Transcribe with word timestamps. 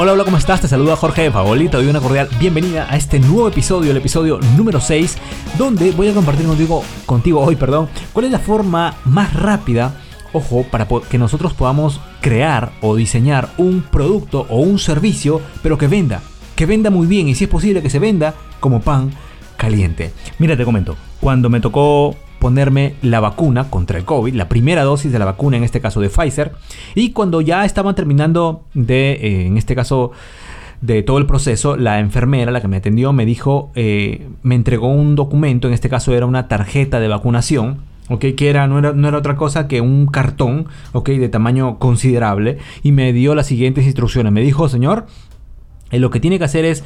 Hola, 0.00 0.12
hola, 0.12 0.22
¿cómo 0.22 0.36
estás? 0.36 0.60
Te 0.60 0.68
saluda 0.68 0.94
Jorge 0.94 1.22
de 1.22 1.32
Fabolito 1.32 1.82
y 1.82 1.88
una 1.88 1.98
cordial 1.98 2.28
bienvenida 2.38 2.86
a 2.88 2.96
este 2.96 3.18
nuevo 3.18 3.48
episodio, 3.48 3.90
el 3.90 3.96
episodio 3.96 4.38
número 4.56 4.80
6, 4.80 5.18
donde 5.58 5.90
voy 5.90 6.06
a 6.06 6.14
compartir 6.14 6.46
contigo, 6.46 6.84
contigo 7.04 7.40
hoy, 7.40 7.56
perdón, 7.56 7.88
cuál 8.12 8.26
es 8.26 8.30
la 8.30 8.38
forma 8.38 8.94
más 9.04 9.34
rápida, 9.34 9.96
ojo, 10.32 10.64
para 10.70 10.86
que 10.86 11.18
nosotros 11.18 11.52
podamos 11.52 12.00
crear 12.20 12.70
o 12.80 12.94
diseñar 12.94 13.48
un 13.58 13.82
producto 13.82 14.46
o 14.50 14.60
un 14.60 14.78
servicio, 14.78 15.40
pero 15.64 15.78
que 15.78 15.88
venda, 15.88 16.22
que 16.54 16.64
venda 16.64 16.90
muy 16.90 17.08
bien 17.08 17.26
y 17.26 17.34
si 17.34 17.44
es 17.44 17.50
posible 17.50 17.82
que 17.82 17.90
se 17.90 17.98
venda 17.98 18.34
como 18.60 18.80
pan 18.80 19.10
caliente. 19.56 20.12
Mira, 20.38 20.56
te 20.56 20.64
comento, 20.64 20.94
cuando 21.18 21.50
me 21.50 21.60
tocó 21.60 22.14
ponerme 22.38 22.94
la 23.02 23.20
vacuna 23.20 23.70
contra 23.70 23.98
el 23.98 24.04
COVID, 24.04 24.34
la 24.34 24.48
primera 24.48 24.84
dosis 24.84 25.12
de 25.12 25.18
la 25.18 25.24
vacuna, 25.24 25.56
en 25.56 25.64
este 25.64 25.80
caso 25.80 26.00
de 26.00 26.08
Pfizer, 26.08 26.52
y 26.94 27.10
cuando 27.10 27.40
ya 27.40 27.64
estaban 27.64 27.94
terminando 27.94 28.64
de, 28.74 29.12
eh, 29.12 29.46
en 29.46 29.56
este 29.56 29.74
caso, 29.74 30.12
de 30.80 31.02
todo 31.02 31.18
el 31.18 31.26
proceso, 31.26 31.76
la 31.76 31.98
enfermera, 31.98 32.52
la 32.52 32.60
que 32.60 32.68
me 32.68 32.76
atendió, 32.76 33.12
me 33.12 33.26
dijo, 33.26 33.70
eh, 33.74 34.28
me 34.42 34.54
entregó 34.54 34.88
un 34.88 35.16
documento, 35.16 35.66
en 35.66 35.74
este 35.74 35.88
caso 35.88 36.14
era 36.14 36.26
una 36.26 36.46
tarjeta 36.46 37.00
de 37.00 37.08
vacunación, 37.08 37.78
¿ok? 38.08 38.26
Que 38.36 38.48
era 38.48 38.66
no, 38.68 38.78
era, 38.78 38.92
no 38.92 39.08
era 39.08 39.18
otra 39.18 39.36
cosa 39.36 39.66
que 39.66 39.80
un 39.80 40.06
cartón, 40.06 40.66
¿ok? 40.92 41.10
De 41.10 41.28
tamaño 41.28 41.78
considerable, 41.78 42.58
y 42.82 42.92
me 42.92 43.12
dio 43.12 43.34
las 43.34 43.46
siguientes 43.46 43.86
instrucciones. 43.86 44.32
Me 44.32 44.40
dijo, 44.40 44.68
señor, 44.68 45.06
eh, 45.90 45.98
lo 45.98 46.10
que 46.10 46.20
tiene 46.20 46.38
que 46.38 46.44
hacer 46.44 46.64
es 46.64 46.84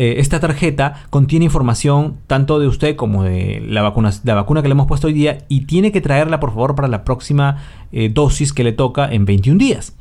eh, 0.00 0.18
esta 0.18 0.40
tarjeta 0.40 0.94
contiene 1.10 1.44
información 1.44 2.16
tanto 2.26 2.58
de 2.58 2.66
usted 2.66 2.96
como 2.96 3.22
de 3.22 3.62
la 3.68 3.82
vacuna, 3.82 4.10
la 4.24 4.34
vacuna 4.34 4.62
que 4.62 4.68
le 4.68 4.72
hemos 4.72 4.86
puesto 4.86 5.08
hoy 5.08 5.12
día 5.12 5.44
y 5.50 5.66
tiene 5.66 5.92
que 5.92 6.00
traerla 6.00 6.40
por 6.40 6.52
favor 6.52 6.74
para 6.74 6.88
la 6.88 7.04
próxima 7.04 7.58
eh, 7.92 8.08
dosis 8.08 8.54
que 8.54 8.64
le 8.64 8.72
toca 8.72 9.12
en 9.12 9.26
21 9.26 9.58
días. 9.58 9.94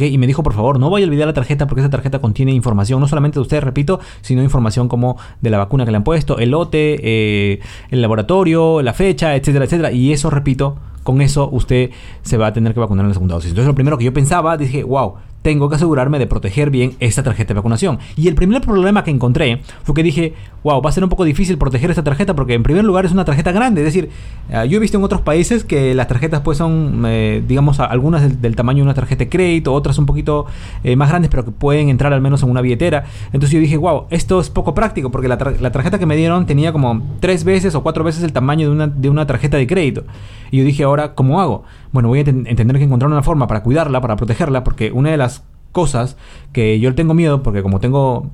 Y 0.00 0.18
me 0.18 0.26
dijo, 0.26 0.42
por 0.42 0.52
favor, 0.52 0.80
no 0.80 0.90
vaya 0.90 1.06
a 1.06 1.08
olvidar 1.08 1.28
la 1.28 1.32
tarjeta 1.32 1.68
porque 1.68 1.80
esa 1.80 1.90
tarjeta 1.90 2.18
contiene 2.18 2.50
información, 2.50 2.98
no 2.98 3.06
solamente 3.06 3.36
de 3.36 3.42
usted, 3.42 3.60
repito, 3.60 4.00
sino 4.20 4.42
información 4.42 4.88
como 4.88 5.16
de 5.40 5.50
la 5.50 5.58
vacuna 5.58 5.84
que 5.84 5.92
le 5.92 5.98
han 5.98 6.02
puesto, 6.02 6.38
el 6.38 6.50
lote, 6.50 6.96
eh, 7.04 7.60
el 7.90 8.02
laboratorio, 8.02 8.82
la 8.82 8.94
fecha, 8.94 9.36
etcétera, 9.36 9.66
etcétera. 9.66 9.92
Y 9.92 10.12
eso, 10.12 10.28
repito, 10.28 10.76
con 11.04 11.20
eso 11.20 11.48
usted 11.52 11.90
se 12.22 12.36
va 12.36 12.48
a 12.48 12.52
tener 12.52 12.74
que 12.74 12.80
vacunar 12.80 13.04
en 13.04 13.10
la 13.10 13.14
segunda 13.14 13.36
dosis. 13.36 13.50
Entonces, 13.50 13.68
lo 13.68 13.76
primero 13.76 13.96
que 13.96 14.06
yo 14.06 14.12
pensaba, 14.12 14.56
dije, 14.56 14.82
wow, 14.82 15.14
tengo 15.46 15.68
que 15.68 15.76
asegurarme 15.76 16.18
de 16.18 16.26
proteger 16.26 16.70
bien 16.70 16.96
esta 16.98 17.22
tarjeta 17.22 17.54
de 17.54 17.58
vacunación. 17.60 18.00
Y 18.16 18.26
el 18.26 18.34
primer 18.34 18.62
problema 18.62 19.04
que 19.04 19.12
encontré 19.12 19.60
fue 19.84 19.94
que 19.94 20.02
dije, 20.02 20.34
wow, 20.64 20.82
va 20.82 20.90
a 20.90 20.92
ser 20.92 21.04
un 21.04 21.08
poco 21.08 21.22
difícil 21.22 21.56
proteger 21.56 21.88
esta 21.88 22.02
tarjeta 22.02 22.34
porque 22.34 22.54
en 22.54 22.64
primer 22.64 22.82
lugar 22.84 23.06
es 23.06 23.12
una 23.12 23.24
tarjeta 23.24 23.52
grande. 23.52 23.80
Es 23.82 23.84
decir, 23.84 24.10
eh, 24.50 24.66
yo 24.68 24.78
he 24.78 24.80
visto 24.80 24.98
en 24.98 25.04
otros 25.04 25.20
países 25.20 25.62
que 25.62 25.94
las 25.94 26.08
tarjetas 26.08 26.40
pues 26.40 26.58
son, 26.58 27.04
eh, 27.06 27.44
digamos, 27.46 27.78
algunas 27.78 28.42
del, 28.42 28.56
tamaño 28.56 28.78
de 28.78 28.82
una 28.82 28.94
tarjeta 28.94 29.22
de 29.22 29.28
crédito, 29.28 29.72
otras 29.72 29.98
un 29.98 30.06
poquito 30.06 30.46
eh, 30.82 30.96
más 30.96 31.10
grandes, 31.10 31.30
pero 31.30 31.44
que 31.44 31.52
pueden 31.52 31.90
entrar 31.90 32.12
al 32.12 32.20
menos 32.20 32.42
en 32.42 32.50
una 32.50 32.60
billetera. 32.60 33.04
Entonces 33.26 33.50
yo 33.52 33.60
dije, 33.60 33.76
wow, 33.76 34.06
esto 34.10 34.40
es 34.40 34.50
poco 34.50 34.74
práctico 34.74 35.12
porque 35.12 35.28
la, 35.28 35.38
tarjeta 35.38 36.00
que 36.00 36.06
me 36.06 36.16
dieron 36.16 36.46
tenía 36.46 36.72
como 36.72 37.02
tres 37.20 37.44
veces 37.44 37.76
o 37.76 37.84
cuatro 37.84 38.02
veces 38.02 38.24
el 38.24 38.32
tamaño 38.32 38.66
de 38.66 38.74
una, 38.74 38.88
de 38.88 39.08
una 39.08 39.28
tarjeta 39.28 39.58
de 39.58 39.68
crédito. 39.68 40.02
Y 40.50 40.58
yo 40.58 40.64
dije, 40.64 40.82
ahora, 40.82 41.14
¿cómo 41.14 41.40
hago? 41.40 41.62
Bueno, 41.96 42.10
voy 42.10 42.20
a 42.20 42.24
tener 42.24 42.76
que 42.76 42.84
encontrar 42.84 43.10
una 43.10 43.22
forma 43.22 43.46
para 43.46 43.62
cuidarla, 43.62 44.02
para 44.02 44.16
protegerla, 44.16 44.64
porque 44.64 44.92
una 44.92 45.10
de 45.12 45.16
las 45.16 45.44
cosas 45.72 46.18
que 46.52 46.78
yo 46.78 46.94
tengo 46.94 47.14
miedo, 47.14 47.42
porque 47.42 47.62
como 47.62 47.80
tengo 47.80 48.26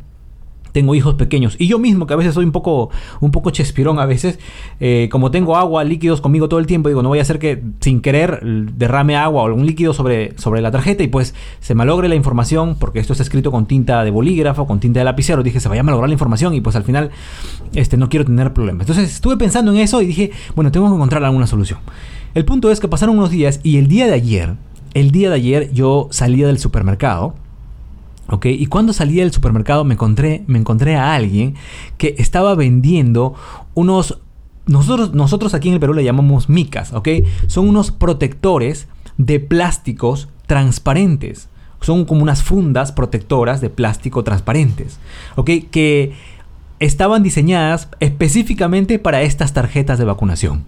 tengo 0.73 0.95
hijos 0.95 1.15
pequeños 1.15 1.56
y 1.59 1.69
yo 1.69 1.78
mismo 1.78 2.06
que 2.06 2.15
a 2.15 2.17
veces 2.17 2.34
soy 2.34 2.45
un 2.45 2.53
poco 2.53 2.91
un 3.20 3.31
poco 3.31 3.51
chespirón 3.51 3.98
a 3.98 4.06
veces 4.06 4.39
eh, 4.81 5.09
como 5.11 5.31
tengo 5.31 5.56
agua 5.56 5.84
líquidos 5.84 6.20
conmigo 6.20 6.48
todo 6.48 6.61
el 6.61 6.67
tiempo 6.67 6.89
digo 6.89 7.03
no 7.03 7.11
voy 7.11 7.19
a 7.19 7.23
hacer 7.23 7.39
que 7.39 7.62
sin 7.81 8.01
querer 8.01 8.42
derrame 8.42 9.17
agua 9.17 9.42
o 9.42 9.47
algún 9.47 9.67
líquido 9.67 9.92
sobre, 9.92 10.37
sobre 10.39 10.61
la 10.61 10.70
tarjeta 10.70 11.03
y 11.03 11.09
pues 11.09 11.34
se 11.61 11.75
malogre 11.75 12.09
la 12.09 12.14
información 12.14 12.77
porque 12.79 12.98
esto 12.98 13.12
está 13.12 13.23
escrito 13.23 13.51
con 13.51 13.67
tinta 13.67 14.03
de 14.05 14.11
bolígrafo 14.11 14.67
con 14.67 14.81
tinta 14.81 15.01
de 15.01 15.05
lapicero 15.05 15.42
dije 15.42 15.61
se 15.61 15.69
vaya 15.69 15.81
a 15.81 15.84
malograr 15.84 16.09
la 16.09 16.14
información 16.14 16.55
y 16.55 16.61
pues 16.61 16.77
al 16.77 16.84
final 16.84 17.11
este 17.75 17.97
no 17.97 18.08
quiero 18.08 18.25
tener 18.25 18.52
problemas 18.52 18.83
entonces 18.83 19.14
estuve 19.14 19.36
pensando 19.36 19.73
en 19.73 19.79
eso 19.79 20.02
y 20.02 20.07
dije 20.07 20.30
bueno 20.57 20.73
tengo 20.73 20.89
que 20.89 20.95
encontrar 20.95 21.25
alguna 21.25 21.46
solución 21.46 21.80
el 22.35 22.45
punto 22.45 22.70
es 22.70 22.80
que 22.80 22.89
pasaron 22.89 23.19
unos 23.19 23.30
días 23.30 23.61
y 23.63 23.77
el 23.77 23.89
día 23.89 24.07
de 24.07 24.14
ayer 24.14 24.57
el 24.95 25.11
día 25.11 25.30
de 25.30 25.36
ayer 25.36 25.73
yo 25.73 26.08
salía 26.11 26.46
del 26.46 26.58
supermercado. 26.58 27.35
¿Ok? 28.28 28.46
Y 28.46 28.66
cuando 28.66 28.92
salí 28.92 29.16
del 29.16 29.33
supermercado 29.33 29.84
me 29.84 29.94
encontré, 29.94 30.44
me 30.46 30.58
encontré 30.58 30.96
a 30.96 31.14
alguien 31.14 31.55
que 31.98 32.14
estaba 32.18 32.55
vendiendo 32.55 33.34
unos... 33.74 34.18
Nosotros, 34.66 35.12
nosotros 35.12 35.55
aquí 35.55 35.68
en 35.68 35.74
el 35.74 35.80
Perú 35.80 35.92
le 35.92 36.05
llamamos 36.05 36.48
micas, 36.48 36.92
¿ok? 36.92 37.08
Son 37.48 37.68
unos 37.68 37.90
protectores 37.90 38.86
de 39.18 39.40
plásticos 39.40 40.28
transparentes. 40.46 41.48
Son 41.80 42.05
como 42.05 42.22
unas 42.22 42.44
fundas 42.44 42.92
protectoras 42.92 43.60
de 43.60 43.70
plástico 43.70 44.22
transparentes, 44.22 45.00
¿ok? 45.34 45.50
Que 45.70 46.12
estaban 46.78 47.22
diseñadas 47.22 47.89
específicamente 48.00 48.98
para 48.98 49.22
estas 49.22 49.52
tarjetas 49.52 49.98
de 49.98 50.04
vacunación. 50.04 50.64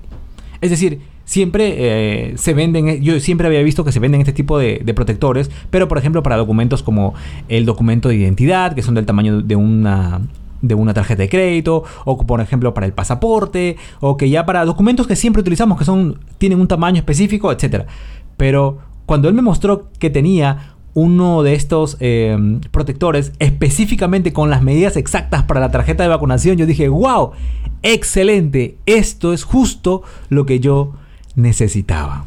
Es 0.60 0.71
decir, 0.71 1.00
siempre 1.25 1.75
eh, 1.79 2.35
se 2.37 2.55
venden, 2.55 2.89
eh, 2.89 3.01
yo 3.01 3.19
siempre 3.21 3.47
había 3.47 3.62
visto 3.62 3.85
que 3.85 3.93
se 3.93 4.01
venden 4.01 4.21
este 4.21 4.33
tipo 4.33 4.59
de, 4.59 4.81
protectores, 4.95 5.51
pero 5.71 5.89
por 5.89 5.99
ejemplo 5.99 6.23
para 6.23 6.37
documentos 6.37 6.83
como 6.83 7.15
el 7.49 7.65
documento 7.65 8.09
de 8.09 8.17
identidad, 8.17 8.75
que 8.75 8.83
son 8.83 8.95
del 8.95 9.07
tamaño 9.07 9.43
de 9.43 9.57
una 9.57 10.21
de 10.63 10.75
una 10.75 10.95
tarjeta 10.95 11.23
de 11.23 11.29
crédito 11.29 11.84
o 12.07 12.17
por 12.27 12.41
ejemplo 12.41 12.73
para 12.73 12.87
el 12.87 12.95
pasaporte 12.95 13.77
o 14.01 14.17
que 14.17 14.31
ya 14.31 14.47
para 14.47 14.65
documentos 14.65 15.07
que 15.07 15.15
siempre 15.15 15.41
utilizamos 15.41 15.79
que 15.79 15.84
son 15.84 16.21
tienen 16.39 16.59
un 16.59 16.69
tamaño 16.69 16.99
específico, 16.99 17.53
etcétera. 17.53 17.87
Pero 18.37 18.79
cuando 19.05 19.29
él 19.29 19.34
me 19.34 19.43
mostró 19.43 19.91
que 19.99 20.09
tenía 20.09 20.75
uno 20.95 21.43
de 21.43 21.55
estos 21.55 21.97
eh, 22.01 22.37
protectores 22.71 23.33
específicamente 23.41 24.33
con 24.33 24.49
las 24.49 24.63
medidas 24.63 24.97
exactas 24.97 25.43
para 25.43 25.61
la 25.61 25.71
tarjeta 25.71 26.03
de 26.03 26.09
vacunación, 26.09 26.57
yo 26.57 26.67
dije, 26.67 26.89
wow, 26.89 27.33
excelente, 27.83 28.79
esto 28.87 29.33
es 29.33 29.45
justo 29.45 30.03
lo 30.31 30.47
que 30.47 30.61
yo 30.61 30.95
necesitaba. 31.34 32.25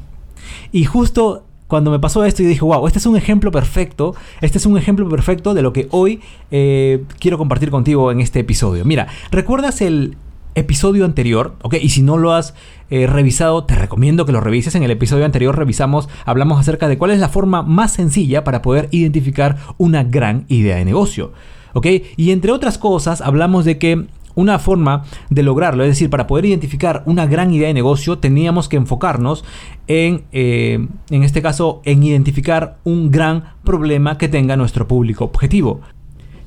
Y 0.72 0.86
justo 0.86 1.44
cuando 1.68 1.92
me 1.92 2.00
pasó 2.00 2.24
esto, 2.24 2.44
yo 2.44 2.50
dije, 2.50 2.62
wow, 2.62 2.88
este 2.88 3.00
es 3.00 3.06
un 3.06 3.18
ejemplo 3.18 3.52
perfecto, 3.52 4.16
este 4.42 4.58
es 4.58 4.66
un 4.66 4.78
ejemplo 4.78 5.08
perfecto 5.10 5.54
de 5.54 5.62
lo 5.62 5.74
que 5.74 5.88
hoy 5.92 6.22
eh, 6.50 7.04
quiero 7.20 7.38
compartir 7.38 7.70
contigo 7.72 8.12
en 8.12 8.22
este 8.22 8.40
episodio. 8.40 8.86
Mira, 8.86 9.08
¿recuerdas 9.32 9.82
el 9.82 10.16
episodio 10.56 11.04
anterior? 11.04 11.56
Ok, 11.62 11.76
y 11.82 11.90
si 11.90 12.02
no 12.02 12.18
lo 12.18 12.34
has 12.34 12.54
eh, 12.90 13.06
revisado, 13.06 13.66
te 13.66 13.76
recomiendo 13.76 14.26
que 14.26 14.32
lo 14.32 14.40
revises. 14.40 14.76
En 14.76 14.84
el 14.84 14.92
episodio 14.92 15.26
anterior 15.26 15.58
revisamos, 15.58 16.08
hablamos 16.26 16.58
acerca 16.58 16.88
de 16.88 16.98
cuál 16.98 17.12
es 17.12 17.20
la 17.20 17.30
forma 17.30 17.64
más 17.64 17.92
sencilla 17.92 18.46
para 18.46 18.62
poder 18.62 18.88
identificar 18.92 19.58
una 19.78 20.04
gran 20.06 20.46
idea 20.48 20.78
de 20.78 20.86
negocio. 20.86 21.34
¿Ok? 21.74 21.86
Y 22.16 22.32
entre 22.32 22.54
otras 22.54 22.78
cosas, 22.78 23.20
hablamos 23.20 23.66
de 23.66 23.78
que 23.78 24.08
una 24.38 24.60
forma 24.60 25.04
de 25.30 25.44
lograrlo, 25.44 25.84
es 25.84 25.90
decir, 25.90 26.10
para 26.10 26.28
poder 26.28 26.46
identificar 26.46 27.02
una 27.08 27.26
gran 27.26 27.52
idea 27.52 27.68
de 27.68 27.74
negocio, 27.74 28.20
teníamos 28.20 28.70
que 28.70 28.78
enfocarnos 28.78 29.44
en, 29.88 30.26
eh, 30.32 30.88
en 31.10 31.24
este 31.24 31.42
caso, 31.42 31.82
en 31.86 32.04
identificar 32.04 32.78
un 32.84 33.10
gran 33.10 33.56
problema 33.64 34.18
que 34.20 34.30
tenga 34.30 34.56
nuestro 34.56 34.88
público 34.88 35.26
objetivo. 35.26 35.82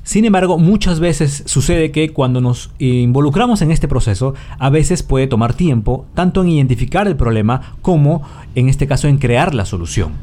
Sin 0.03 0.25
embargo, 0.25 0.57
muchas 0.57 0.99
veces 0.99 1.43
sucede 1.45 1.91
que 1.91 2.11
cuando 2.11 2.41
nos 2.41 2.71
involucramos 2.79 3.61
en 3.61 3.69
este 3.69 3.87
proceso, 3.87 4.33
a 4.57 4.69
veces 4.71 5.03
puede 5.03 5.27
tomar 5.27 5.53
tiempo 5.53 6.07
tanto 6.15 6.41
en 6.41 6.49
identificar 6.49 7.07
el 7.07 7.15
problema 7.15 7.75
como 7.83 8.23
en 8.55 8.67
este 8.67 8.87
caso 8.87 9.07
en 9.07 9.19
crear 9.19 9.53
la 9.53 9.65
solución. 9.65 10.13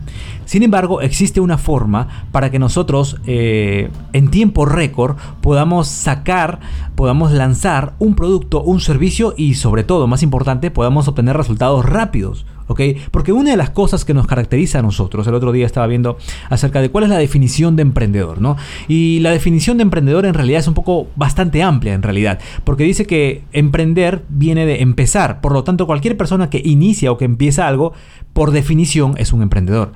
Sin 0.48 0.62
embargo, 0.62 1.03
existe 1.03 1.42
una 1.42 1.59
forma 1.59 2.09
para 2.32 2.50
que 2.50 2.59
nosotros 2.59 3.19
eh, 3.26 3.91
en 4.14 4.31
tiempo 4.31 4.64
récord 4.64 5.19
podamos 5.42 5.88
sacar, 5.88 6.60
podamos 6.94 7.32
lanzar 7.32 7.92
un 7.98 8.14
producto, 8.14 8.62
un 8.62 8.81
servicio 8.81 9.34
y 9.37 9.56
sobre 9.56 9.84
todo, 9.84 10.06
más 10.06 10.22
importante, 10.22 10.70
podamos 10.70 11.06
obtener 11.06 11.37
resultados 11.37 11.84
rápidos. 11.84 12.47
Porque 13.10 13.32
una 13.32 13.50
de 13.50 13.56
las 13.56 13.70
cosas 13.70 14.04
que 14.04 14.12
nos 14.12 14.26
caracteriza 14.26 14.81
a 14.81 14.82
nosotros, 14.82 15.26
el 15.26 15.34
otro 15.34 15.53
día 15.53 15.64
estaba 15.64 15.87
viendo 15.87 16.19
acerca 16.50 16.82
de 16.82 16.90
cuál 16.90 17.05
es 17.05 17.11
la 17.11 17.17
definición 17.17 17.76
de 17.76 17.82
emprendedor, 17.82 18.40
¿no? 18.40 18.56
Y 18.88 19.20
la 19.20 19.31
definición 19.31 19.78
de 19.78 19.82
emprendedor 19.82 20.26
en 20.26 20.34
realidad 20.34 20.61
es 20.61 20.69
un 20.69 20.75
poco 20.75 21.08
bastante 21.17 21.62
amplia 21.62 21.94
en 21.94 22.02
realidad, 22.02 22.38
porque 22.64 22.84
dice 22.84 23.06
que 23.06 23.43
emprender 23.52 24.23
viene 24.28 24.67
de 24.67 24.82
empezar, 24.82 25.40
por 25.40 25.52
lo 25.52 25.64
tanto 25.64 25.87
cualquier 25.87 26.17
persona 26.19 26.50
que 26.50 26.61
inicia 26.62 27.11
o 27.11 27.17
que 27.17 27.25
empieza 27.25 27.67
algo, 27.67 27.94
por 28.34 28.50
definición 28.50 29.14
es 29.17 29.32
un 29.32 29.43
emprendedor. 29.43 29.93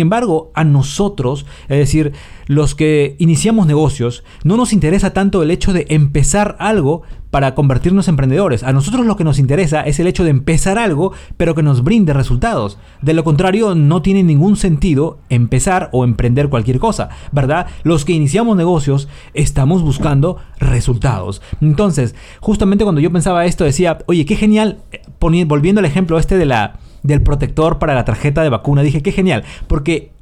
Embargo, 0.00 0.50
a 0.54 0.64
nosotros, 0.64 1.46
es 1.68 1.78
decir, 1.78 2.12
los 2.46 2.74
que 2.74 3.16
iniciamos 3.18 3.66
negocios, 3.66 4.24
no 4.44 4.56
nos 4.56 4.72
interesa 4.72 5.12
tanto 5.12 5.42
el 5.42 5.50
hecho 5.50 5.72
de 5.72 5.86
empezar 5.88 6.56
algo 6.58 7.02
para 7.32 7.54
convertirnos 7.54 8.08
en 8.08 8.12
emprendedores. 8.12 8.62
A 8.62 8.74
nosotros 8.74 9.06
lo 9.06 9.16
que 9.16 9.24
nos 9.24 9.38
interesa 9.38 9.80
es 9.80 9.98
el 9.98 10.06
hecho 10.06 10.22
de 10.22 10.30
empezar 10.30 10.78
algo, 10.78 11.12
pero 11.38 11.54
que 11.54 11.62
nos 11.62 11.82
brinde 11.82 12.12
resultados. 12.12 12.78
De 13.00 13.14
lo 13.14 13.24
contrario, 13.24 13.74
no 13.74 14.02
tiene 14.02 14.22
ningún 14.22 14.56
sentido 14.56 15.18
empezar 15.30 15.88
o 15.92 16.04
emprender 16.04 16.50
cualquier 16.50 16.78
cosa, 16.78 17.08
¿verdad? 17.32 17.68
Los 17.84 18.04
que 18.04 18.12
iniciamos 18.12 18.56
negocios 18.56 19.08
estamos 19.32 19.82
buscando 19.82 20.36
resultados. 20.58 21.40
Entonces, 21.62 22.14
justamente 22.40 22.84
cuando 22.84 23.00
yo 23.00 23.10
pensaba 23.10 23.46
esto, 23.46 23.64
decía, 23.64 23.98
oye, 24.06 24.26
qué 24.26 24.36
genial, 24.36 24.82
eh, 24.92 25.00
volviendo 25.46 25.78
al 25.78 25.86
ejemplo 25.86 26.18
este 26.18 26.36
de 26.36 26.44
la, 26.44 26.80
del 27.02 27.22
protector 27.22 27.78
para 27.78 27.94
la 27.94 28.04
tarjeta 28.04 28.42
de 28.42 28.48
vacuna, 28.48 28.82
dije, 28.82 29.02
qué 29.02 29.12
genial, 29.12 29.44
porque 29.66 30.12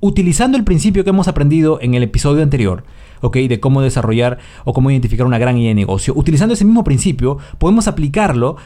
utilizando 0.00 0.58
el 0.58 0.64
principio 0.64 1.04
que 1.04 1.10
hemos 1.10 1.28
aprendido 1.28 1.78
en 1.80 1.94
el 1.94 2.02
episodio 2.02 2.42
anterior, 2.42 2.84
¿ok? 3.22 3.36
De 3.38 3.60
cómo 3.60 3.80
desarrollar 3.80 4.38
o 4.64 4.74
cómo 4.74 4.90
identificar 4.90 5.26
una 5.26 5.38
gran 5.38 5.56
idea 5.56 5.70
de 5.70 5.74
negocio. 5.74 6.12
Utilizando 6.14 6.54
ese 6.54 6.64
mismo 6.64 6.84
principio, 6.84 7.38
podemos 7.58 7.88
aplicarlo 7.88 8.56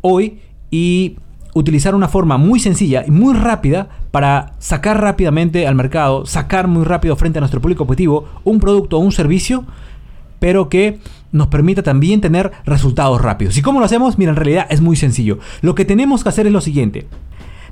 hoy 0.00 0.40
y 0.70 1.16
utilizar 1.52 1.94
una 1.94 2.08
forma 2.08 2.36
muy 2.36 2.60
sencilla 2.60 3.04
y 3.06 3.10
muy 3.10 3.34
rápida 3.34 3.88
para 4.10 4.54
sacar 4.58 5.00
rápidamente 5.00 5.66
al 5.66 5.74
mercado, 5.74 6.26
sacar 6.26 6.68
muy 6.68 6.84
rápido 6.84 7.16
frente 7.16 7.38
a 7.38 7.40
nuestro 7.40 7.60
público 7.60 7.84
objetivo 7.84 8.26
un 8.44 8.60
producto 8.60 8.98
o 8.98 9.00
un 9.00 9.12
servicio, 9.12 9.64
pero 10.38 10.68
que 10.68 10.98
nos 11.32 11.48
permita 11.48 11.82
también 11.82 12.20
tener 12.20 12.52
resultados 12.64 13.20
rápidos. 13.20 13.56
¿Y 13.56 13.62
cómo 13.62 13.80
lo 13.80 13.86
hacemos? 13.86 14.18
Mira, 14.18 14.30
en 14.30 14.36
realidad 14.36 14.66
es 14.70 14.80
muy 14.80 14.96
sencillo. 14.96 15.38
Lo 15.60 15.74
que 15.74 15.84
tenemos 15.84 16.22
que 16.22 16.28
hacer 16.28 16.46
es 16.46 16.52
lo 16.52 16.60
siguiente. 16.60 17.06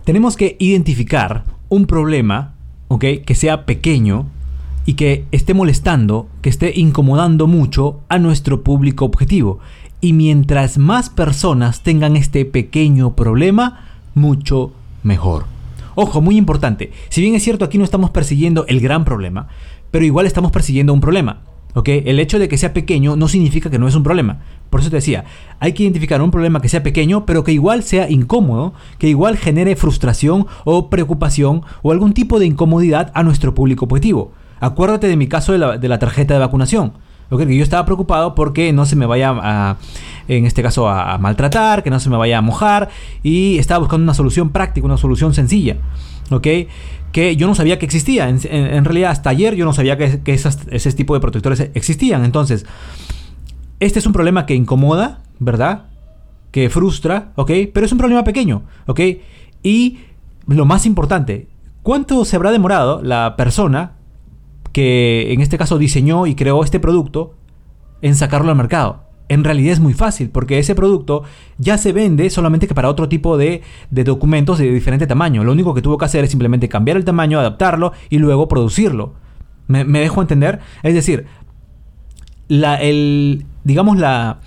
Tenemos 0.04 0.36
que 0.36 0.56
identificar 0.58 1.44
un 1.68 1.86
problema, 1.86 2.54
¿ok? 2.88 3.04
Que 3.24 3.34
sea 3.34 3.64
pequeño 3.64 4.26
y 4.86 4.94
que 4.94 5.24
esté 5.32 5.54
molestando, 5.54 6.28
que 6.42 6.50
esté 6.50 6.72
incomodando 6.78 7.46
mucho 7.46 8.00
a 8.08 8.18
nuestro 8.18 8.62
público 8.62 9.04
objetivo. 9.04 9.60
Y 10.00 10.12
mientras 10.12 10.76
más 10.76 11.08
personas 11.08 11.82
tengan 11.82 12.16
este 12.16 12.44
pequeño 12.44 13.16
problema, 13.16 13.86
mucho 14.14 14.72
mejor. 15.02 15.46
Ojo, 15.94 16.20
muy 16.20 16.36
importante. 16.36 16.92
Si 17.08 17.20
bien 17.20 17.34
es 17.34 17.42
cierto, 17.42 17.64
aquí 17.64 17.78
no 17.78 17.84
estamos 17.84 18.10
persiguiendo 18.10 18.66
el 18.66 18.80
gran 18.80 19.04
problema, 19.04 19.48
pero 19.90 20.04
igual 20.04 20.26
estamos 20.26 20.50
persiguiendo 20.50 20.92
un 20.92 21.00
problema. 21.00 21.40
¿Ok? 21.74 21.88
El 21.88 22.18
hecho 22.20 22.38
de 22.38 22.48
que 22.48 22.58
sea 22.58 22.72
pequeño 22.72 23.16
no 23.16 23.28
significa 23.28 23.70
que 23.70 23.78
no 23.78 23.86
es 23.86 23.94
un 23.94 24.02
problema. 24.02 24.38
Por 24.70 24.80
eso 24.80 24.90
te 24.90 24.96
decía, 24.96 25.24
hay 25.60 25.72
que 25.72 25.82
identificar 25.82 26.22
un 26.22 26.30
problema 26.30 26.60
que 26.60 26.68
sea 26.68 26.82
pequeño, 26.82 27.26
pero 27.26 27.44
que 27.44 27.52
igual 27.52 27.82
sea 27.82 28.10
incómodo, 28.10 28.74
que 28.98 29.08
igual 29.08 29.36
genere 29.36 29.76
frustración 29.76 30.46
o 30.64 30.90
preocupación 30.90 31.62
o 31.82 31.92
algún 31.92 32.12
tipo 32.14 32.38
de 32.38 32.46
incomodidad 32.46 33.12
a 33.14 33.22
nuestro 33.22 33.54
público 33.54 33.84
objetivo. 33.84 34.32
Acuérdate 34.60 35.08
de 35.08 35.16
mi 35.16 35.28
caso 35.28 35.52
de 35.52 35.58
la, 35.58 35.78
de 35.78 35.88
la 35.88 35.98
tarjeta 35.98 36.34
de 36.34 36.40
vacunación 36.40 36.92
que 37.38 37.56
yo 37.56 37.62
estaba 37.62 37.84
preocupado 37.84 38.34
porque 38.34 38.72
no 38.72 38.86
se 38.86 38.96
me 38.96 39.06
vaya 39.06 39.34
a, 39.36 39.76
en 40.28 40.46
este 40.46 40.62
caso, 40.62 40.88
a, 40.88 41.18
maltratar, 41.18 41.82
que 41.82 41.90
no 41.90 42.00
se 42.00 42.10
me 42.10 42.16
vaya 42.16 42.38
a 42.38 42.42
mojar 42.42 42.88
y 43.22 43.58
estaba 43.58 43.80
buscando 43.80 44.04
una 44.04 44.14
solución 44.14 44.50
práctica, 44.50 44.86
una 44.86 44.96
solución 44.96 45.34
sencilla, 45.34 45.76
¿ok? 46.30 46.46
Que 47.14 47.36
yo 47.36 47.46
no 47.46 47.54
sabía 47.54 47.78
que 47.78 47.86
existía. 47.86 48.28
En, 48.28 48.84
realidad, 48.84 49.12
hasta 49.12 49.30
ayer 49.30 49.54
yo 49.54 49.64
no 49.64 49.72
sabía 49.72 49.96
que, 49.96 50.20
ese 50.26 50.92
tipo 50.92 51.14
de 51.14 51.20
protectores 51.20 51.70
existían. 51.72 52.24
Entonces, 52.24 52.66
este 53.78 54.00
es 54.00 54.06
un 54.06 54.12
problema 54.12 54.44
que 54.44 54.54
incomoda, 54.54 55.22
¿verdad? 55.38 55.86
Que 56.50 56.68
frustra, 56.68 57.32
¿ok? 57.36 57.52
Pero 57.72 57.86
es 57.86 57.92
un 57.92 57.98
problema 57.98 58.24
pequeño, 58.24 58.64
¿ok? 58.86 59.00
Y 59.62 60.00
lo 60.48 60.66
más 60.66 60.86
importante, 60.86 61.46
¿cuánto 61.82 62.24
se 62.24 62.34
habrá 62.34 62.50
demorado 62.50 63.00
la 63.00 63.36
persona 63.36 63.92
que 64.74 65.32
en 65.32 65.40
este 65.40 65.56
caso 65.56 65.78
diseñó 65.78 66.26
y 66.26 66.34
creó 66.34 66.64
este 66.64 66.80
producto 66.80 67.36
en 68.02 68.16
sacarlo 68.16 68.50
al 68.50 68.56
mercado. 68.56 69.03
En 69.28 69.42
realidad 69.42 69.72
es 69.72 69.80
muy 69.80 69.94
fácil 69.94 70.28
porque 70.28 70.58
ese 70.58 70.74
producto 70.74 71.24
ya 71.58 71.78
se 71.78 71.92
vende 71.92 72.28
solamente 72.28 72.68
que 72.68 72.74
para 72.74 72.90
otro 72.90 73.08
tipo 73.08 73.38
de, 73.38 73.62
documentos 73.90 74.58
de 74.58 74.70
diferente 74.70 75.06
tamaño. 75.06 75.44
Lo 75.44 75.52
único 75.52 75.74
que 75.74 75.82
tuvo 75.82 75.96
que 75.96 76.04
hacer 76.04 76.24
es 76.24 76.30
simplemente 76.30 76.68
cambiar 76.68 76.96
el 76.96 77.04
tamaño, 77.04 77.38
adaptarlo 77.38 77.92
y 78.10 78.18
luego 78.18 78.48
producirlo. 78.48 79.14
¿Me, 79.66 79.84
dejo 79.84 80.20
entender? 80.20 80.60
Es 80.82 80.94
decir, 80.94 81.24
la, 82.48 82.76
el, 82.76 83.46
digamos 83.64 83.98
la, 83.98 84.40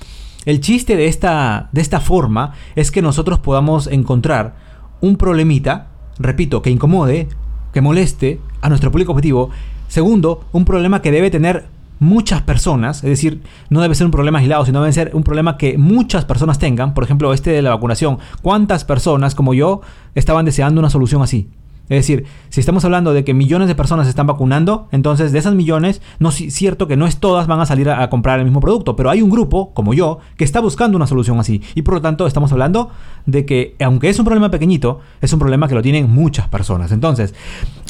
el 0.46 0.62
chiste 0.62 0.96
de 0.96 1.08
esta, 1.08 1.70
de 1.72 1.82
esta 1.82 2.00
forma 2.00 2.54
es 2.76 2.92
que 2.92 3.02
nosotros 3.02 3.40
podamos 3.40 3.88
encontrar 3.88 4.56
un 5.02 5.18
problemita, 5.18 5.88
repito, 6.20 6.62
que 6.62 6.70
incomode, 6.70 7.28
que 7.74 7.82
moleste 7.82 8.40
a 8.62 8.70
nuestro 8.70 8.92
público 8.92 9.12
objetivo 9.12 9.50
Segundo, 9.88 10.44
un 10.52 10.66
problema 10.66 11.02
que 11.02 11.12
debe 11.12 11.32
tener 11.32 11.66
muchas 12.00 12.42
personas, 12.42 13.04
es 13.04 13.10
decir, 13.10 13.42
no 13.70 13.82
debe 13.82 13.96
ser 13.96 14.06
un 14.06 14.12
problema 14.12 14.40
aislado, 14.40 14.66
sino 14.66 14.82
debe 14.82 14.94
ser 14.94 15.12
un 15.14 15.24
problema 15.24 15.58
que 15.58 15.78
muchas 15.78 16.26
personas 16.26 16.60
tengan. 16.60 16.94
Por 16.94 17.04
ejemplo, 17.04 17.34
este 17.34 17.52
de 17.52 17.62
la 17.62 17.72
vacunación. 17.72 18.20
¿Cuántas 18.42 18.86
personas 18.86 19.36
como 19.36 19.54
yo 19.54 19.82
estaban 20.16 20.46
deseando 20.46 20.80
una 20.80 20.90
solución 20.90 21.22
así? 21.22 21.50
Es 21.90 22.00
decir, 22.00 22.26
si 22.50 22.60
estamos 22.60 22.84
hablando 22.84 23.14
de 23.14 23.24
que 23.24 23.34
millones 23.34 23.70
de 23.70 23.76
personas 23.76 24.08
se 24.08 24.10
están 24.10 24.28
vacunando, 24.28 24.90
entonces 24.92 25.32
de 25.32 25.40
esas 25.40 25.56
millones, 25.56 26.02
no 26.20 26.30
es 26.30 26.36
cierto 26.54 26.86
que 26.88 26.98
no 26.98 27.08
es 27.08 27.18
todas 27.18 27.48
van 27.48 27.62
a 27.62 27.66
salir 27.66 27.90
a, 27.90 28.10
comprar 28.10 28.40
el 28.40 28.46
mismo 28.46 28.60
producto, 28.60 28.98
pero 28.98 29.10
hay 29.10 29.22
un 29.22 29.30
grupo, 29.30 29.74
como 29.74 29.94
yo, 29.94 30.20
que 30.36 30.44
está 30.44 30.60
buscando 30.60 30.98
una 30.98 31.08
solución 31.08 31.40
así. 31.40 31.62
Y 31.76 31.84
por 31.84 31.94
lo 31.94 32.02
tanto, 32.02 32.28
estamos 32.28 32.52
hablando 32.52 32.90
de 33.26 33.46
que, 33.46 33.76
aunque 33.80 34.10
es 34.10 34.20
un 34.20 34.26
problema 34.26 34.52
pequeñito, 34.52 35.00
es 35.22 35.32
un 35.32 35.40
problema 35.40 35.70
que 35.70 35.76
lo 35.76 35.82
tienen 35.82 36.10
muchas 36.10 36.50
personas. 36.50 36.92
Entonces, 36.92 37.34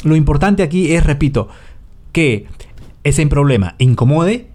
lo 0.04 0.14
importante 0.14 0.62
aquí 0.62 0.92
es, 0.92 1.04
repito, 1.04 1.48
que 2.12 2.46
ese 3.08 3.26
problema 3.26 3.74
incomode, 3.78 4.48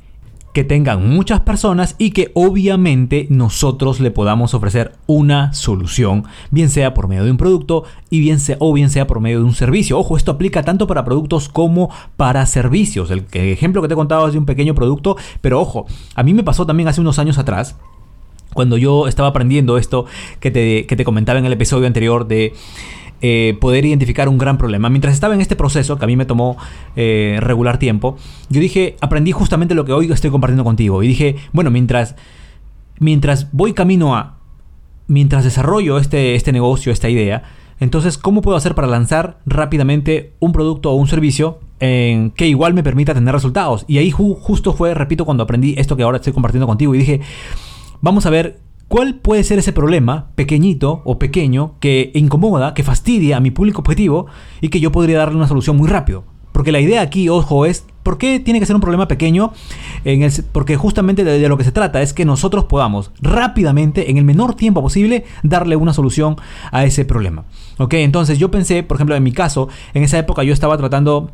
que 0.54 0.64
tengan 0.64 1.10
muchas 1.10 1.42
personas 1.42 1.96
y 1.98 2.12
que 2.12 2.32
obviamente 2.36 3.26
nosotros 3.30 4.00
le 4.00 4.12
podamos 4.12 4.54
ofrecer 4.54 4.94
una 5.08 5.52
solución, 5.54 6.26
bien 6.52 6.70
sea 6.70 6.94
por 6.94 7.08
medio 7.08 7.26
de 7.26 7.32
un 7.32 7.38
producto 7.38 7.84
y 8.12 8.20
bien 8.20 8.38
o 8.60 8.72
bien 8.72 8.92
sea 8.92 9.08
por 9.08 9.20
medio 9.20 9.40
de 9.40 9.46
un 9.46 9.56
servicio. 9.56 9.98
Ojo, 9.98 10.16
esto 10.16 10.32
aplica 10.32 10.62
tanto 10.62 10.86
para 10.86 11.04
productos 11.04 11.50
como 11.50 11.90
para 12.18 12.46
servicios. 12.46 13.10
El 13.10 13.26
ejemplo 13.34 13.82
que 13.82 13.88
te 13.88 13.96
he 13.96 13.98
contado 13.98 14.28
es 14.28 14.34
de 14.34 14.40
un 14.40 14.46
pequeño 14.46 14.76
producto, 14.76 15.18
pero 15.42 15.60
ojo, 15.60 15.88
a 16.14 16.22
mí 16.22 16.36
me 16.36 16.44
pasó 16.44 16.68
también 16.68 16.88
hace 16.88 17.02
unos 17.02 17.18
años 17.18 17.40
atrás 17.40 17.76
cuando 18.54 18.78
yo 18.78 19.08
estaba 19.08 19.30
aprendiendo 19.30 19.80
esto 19.80 20.06
que 20.40 20.52
te, 20.52 20.86
que 20.86 20.96
te 20.96 21.04
comentaba 21.04 21.40
en 21.40 21.46
el 21.46 21.54
episodio 21.54 21.88
anterior 21.88 22.28
de 22.28 22.54
eh, 23.25 23.58
poder 23.62 23.86
identificar 23.86 24.28
un 24.28 24.38
gran 24.38 24.58
problema. 24.58 24.90
Mientras 24.90 25.14
estaba 25.14 25.34
en 25.34 25.40
este 25.40 25.56
proceso, 25.56 25.98
que 25.98 26.04
a 26.04 26.08
mí 26.08 26.18
me 26.18 26.25
tomó 26.25 26.58
eh, 26.98 27.38
regular 27.40 27.80
tiempo, 27.80 28.18
yo 28.50 28.60
dije, 28.60 28.98
aprendí 29.00 29.31
justamente 29.31 29.75
lo 29.75 29.86
que 29.86 29.94
hoy 29.94 30.12
estoy 30.12 30.30
compartiendo 30.30 30.66
contigo. 30.66 31.02
Y 31.04 31.08
dije, 31.08 31.38
bueno, 31.54 31.72
mientras, 31.72 32.18
mientras 33.00 33.50
voy 33.54 33.72
camino 33.72 34.14
a, 34.14 34.40
mientras 35.08 35.46
desarrollo 35.46 36.00
este, 36.00 36.36
este 36.36 36.52
negocio, 36.52 36.92
esta 36.92 37.08
idea, 37.08 37.44
entonces, 37.80 38.18
¿cómo 38.18 38.42
puedo 38.42 38.58
hacer 38.58 38.75
para 38.75 38.90
lanzar 38.90 39.40
rápidamente 39.46 40.34
un 40.42 40.52
producto 40.52 40.92
o 40.92 40.96
un 40.96 41.08
servicio 41.08 41.60
en 41.80 42.31
que 42.31 42.48
igual 42.48 42.74
me 42.74 42.84
permita 42.84 43.14
tener 43.14 43.34
resultados? 43.34 43.86
Y 43.88 44.00
ahí 44.00 44.12
justo 44.12 44.74
fue, 44.74 44.94
repito, 44.94 45.24
cuando 45.24 45.44
aprendí 45.44 45.76
esto 45.78 45.96
que 45.96 46.04
ahora 46.04 46.18
estoy 46.18 46.34
compartiendo 46.34 46.68
contigo 46.68 46.94
y 46.94 46.98
dije, 46.98 47.22
vamos 48.02 48.26
a 48.26 48.30
ver 48.30 48.60
¿Cuál 48.94 49.16
puede 49.16 49.44
ser 49.44 49.57
ese 49.57 49.74
problema 49.74 50.28
pequeño 50.36 51.01
o 51.04 51.18
pequeño 51.18 51.80
que 51.80 52.12
incomoda, 52.13 52.75
que 52.75 52.84
fastidia 52.84 53.38
a 53.38 53.40
mi 53.40 53.50
público 53.50 53.81
objetivo 53.81 54.28
y 54.62 54.69
que 54.69 54.80
yo 54.80 54.92
podría 54.92 55.18
darle 55.18 55.36
una 55.36 55.48
solución 55.48 55.78
muy 55.78 55.90
rápido? 55.90 56.25
Porque 56.51 56.72
la 56.72 56.80
idea 56.80 57.01
aquí, 57.01 57.28
ojo, 57.28 57.66
es 57.66 57.88
¿por 58.04 58.19
qué 58.19 58.40
tiene 58.40 58.59
que 58.59 58.68
ser 58.68 58.76
un 58.76 58.83
problema 58.83 59.07
pequeño? 59.07 59.52
En 60.06 60.21
el, 60.21 60.31
porque 60.52 60.76
justamente 60.76 61.23
de, 61.23 61.50
lo 61.50 61.57
que 61.57 61.64
se 61.64 61.71
trata 61.71 62.04
es 62.04 62.14
que 62.14 62.23
nosotros 62.23 62.66
podamos 62.66 63.09
rápidamente, 63.19 64.12
en 64.12 64.19
el 64.19 64.26
menor 64.26 64.54
tiempo 64.54 64.83
posible, 64.83 65.26
darle 65.42 65.76
una 65.76 65.94
solución 65.94 66.35
a 66.71 66.83
ese 66.83 67.04
problema. 67.04 67.45
¿Ok? 67.80 67.95
Entonces 67.95 68.38
yo 68.38 68.52
pensé, 68.52 68.83
por 68.83 68.97
ejemplo, 68.97 69.16
en 69.16 69.23
mi 69.23 69.31
caso, 69.31 69.69
en 69.95 70.04
esa 70.04 70.19
época 70.19 70.44
yo 70.44 70.54
estaba 70.54 70.78
tratando 70.78 71.31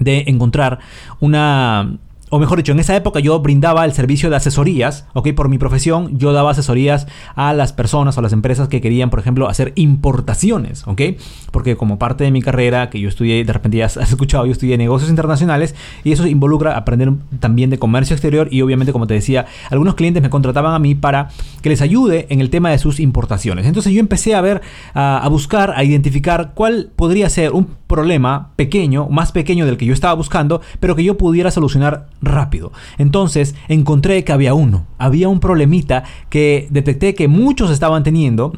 de 0.00 0.24
encontrar 0.26 0.80
una 1.20 2.00
o 2.30 2.38
mejor 2.38 2.58
dicho, 2.58 2.72
en 2.72 2.78
esa 2.78 2.96
época 2.96 3.20
yo 3.20 3.38
brindaba 3.40 3.84
el 3.84 3.92
servicio 3.92 4.30
de 4.30 4.36
asesorías, 4.36 5.04
¿ok? 5.14 5.32
Por 5.34 5.48
mi 5.48 5.58
profesión, 5.58 6.16
yo 6.16 6.32
daba 6.32 6.52
asesorías 6.52 7.08
a 7.34 7.52
las 7.52 7.72
personas 7.72 8.16
o 8.16 8.20
a 8.20 8.22
las 8.22 8.32
empresas 8.32 8.68
que 8.68 8.80
querían, 8.80 9.10
por 9.10 9.18
ejemplo, 9.18 9.48
hacer 9.48 9.72
importaciones, 9.74 10.86
¿ok? 10.86 11.02
Porque 11.50 11.76
como 11.76 11.98
parte 11.98 12.22
de 12.22 12.30
mi 12.30 12.40
carrera, 12.40 12.88
que 12.88 13.00
yo 13.00 13.08
estudié, 13.08 13.44
de 13.44 13.52
repente 13.52 13.78
ya 13.78 13.86
has 13.86 13.96
escuchado, 13.96 14.46
yo 14.46 14.52
estudié 14.52 14.78
negocios 14.78 15.10
internacionales 15.10 15.74
y 16.04 16.12
eso 16.12 16.26
involucra 16.26 16.76
aprender 16.76 17.12
también 17.40 17.68
de 17.68 17.78
comercio 17.78 18.14
exterior 18.14 18.48
y 18.50 18.62
obviamente, 18.62 18.92
como 18.92 19.08
te 19.08 19.14
decía, 19.14 19.46
algunos 19.68 19.96
clientes 19.96 20.22
me 20.22 20.30
contrataban 20.30 20.72
a 20.72 20.78
mí 20.78 20.94
para 20.94 21.30
que 21.62 21.68
les 21.68 21.82
ayude 21.82 22.26
en 22.30 22.40
el 22.40 22.48
tema 22.48 22.70
de 22.70 22.78
sus 22.78 23.00
importaciones. 23.00 23.66
Entonces 23.66 23.92
yo 23.92 23.98
empecé 23.98 24.36
a 24.36 24.40
ver, 24.40 24.62
a, 24.94 25.26
buscar, 25.28 25.72
a 25.76 25.82
identificar 25.82 26.52
cuál 26.54 26.90
podría 26.94 27.28
ser 27.28 27.52
un 27.52 27.79
problema 27.90 28.52
pequeño, 28.56 29.08
más 29.08 29.32
pequeño 29.32 29.66
del 29.66 29.76
que 29.76 29.84
yo 29.84 29.92
estaba 29.92 30.14
buscando, 30.14 30.62
pero 30.78 30.94
que 30.94 31.04
yo 31.04 31.18
pudiera 31.18 31.50
solucionar 31.50 32.08
rápido. 32.22 32.72
Entonces 32.96 33.56
encontré 33.68 34.22
que 34.24 34.32
había 34.32 34.54
uno, 34.54 34.86
había 34.96 35.28
un 35.28 35.40
problemita 35.40 36.04
que 36.30 36.68
detecté 36.70 37.14
que 37.14 37.26
muchos 37.26 37.70
estaban 37.70 38.04
teniendo 38.04 38.52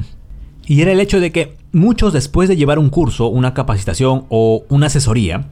y 0.65 0.81
era 0.81 0.91
el 0.91 0.99
hecho 0.99 1.19
de 1.19 1.31
que 1.31 1.57
muchos 1.73 2.13
después 2.13 2.47
de 2.47 2.55
llevar 2.55 2.79
un 2.79 2.89
curso, 2.89 3.27
una 3.27 3.53
capacitación 3.53 4.25
o 4.29 4.63
una 4.69 4.85
asesoría, 4.85 5.47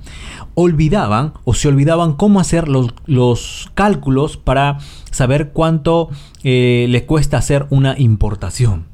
olvidaban 0.53 1.33
o 1.43 1.53
se 1.53 1.67
olvidaban 1.67 2.13
cómo 2.13 2.39
hacer 2.39 2.67
los, 2.69 3.71
cálculos 3.73 4.37
para 4.37 4.77
saber 5.09 5.51
cuánto 5.51 6.09
eh, 6.43 6.85
le 6.89 7.05
cuesta 7.05 7.37
hacer 7.37 7.65
una 7.71 7.97
importación. 7.97 8.90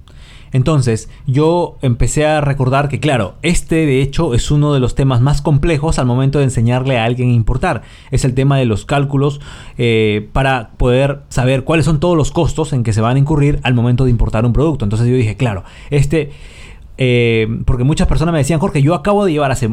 Entonces, 0.51 1.09
yo 1.25 1.77
empecé 1.81 2.25
a 2.25 2.41
recordar 2.41 2.89
que, 2.89 2.99
claro, 2.99 3.35
este 3.41 3.85
de 3.85 4.01
hecho 4.01 4.33
es 4.33 4.51
uno 4.51 4.73
de 4.73 4.79
los 4.79 4.95
temas 4.95 5.21
más 5.21 5.41
complejos 5.41 5.99
al 5.99 6.05
momento 6.05 6.39
de 6.39 6.45
enseñarle 6.45 6.97
a 6.97 7.05
alguien 7.05 7.29
a 7.29 7.33
importar. 7.33 7.81
Es 8.11 8.25
el 8.25 8.33
tema 8.33 8.57
de 8.57 8.65
los 8.65 8.85
cálculos 8.85 9.41
eh, 9.77 10.29
para 10.33 10.71
poder 10.77 11.21
saber 11.29 11.63
cuáles 11.63 11.85
son 11.85 11.99
todos 11.99 12.17
los 12.17 12.31
costos 12.31 12.73
en 12.73 12.83
que 12.83 12.93
se 12.93 13.01
van 13.01 13.15
a 13.15 13.19
incurrir 13.19 13.59
al 13.63 13.73
momento 13.73 14.05
de 14.05 14.11
importar 14.11 14.45
un 14.45 14.53
producto. 14.53 14.85
Entonces 14.85 15.07
yo 15.07 15.15
dije, 15.15 15.35
claro, 15.35 15.63
este 15.89 16.31
eh, 16.97 17.47
porque 17.65 17.83
muchas 17.83 18.07
personas 18.07 18.33
me 18.33 18.39
decían, 18.39 18.59
Jorge, 18.59 18.81
yo 18.81 18.93
acabo 18.93 19.25
de 19.25 19.31
llevar 19.31 19.51
hace, 19.51 19.69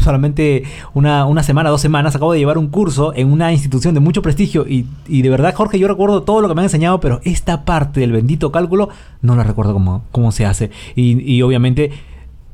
solamente 0.00 0.64
una, 0.94 1.26
una, 1.26 1.42
semana, 1.42 1.70
dos 1.70 1.80
semanas, 1.80 2.14
acabo 2.14 2.32
de 2.32 2.38
llevar 2.38 2.58
un 2.58 2.68
curso 2.68 3.12
en 3.14 3.32
una 3.32 3.52
institución 3.52 3.94
de 3.94 4.00
mucho 4.00 4.22
prestigio 4.22 4.66
y, 4.68 4.86
y, 5.06 5.22
de 5.22 5.30
verdad, 5.30 5.54
Jorge, 5.54 5.78
yo 5.78 5.88
recuerdo 5.88 6.22
todo 6.22 6.40
lo 6.40 6.48
que 6.48 6.54
me 6.54 6.60
han 6.60 6.66
enseñado, 6.66 7.00
pero 7.00 7.20
esta 7.24 7.64
parte 7.64 8.00
del 8.00 8.12
bendito 8.12 8.52
cálculo 8.52 8.88
no 9.22 9.36
la 9.36 9.44
recuerdo 9.44 9.72
cómo, 9.72 10.04
cómo 10.12 10.32
se 10.32 10.46
hace. 10.46 10.70
Y, 10.94 11.20
y 11.34 11.42
obviamente 11.42 11.90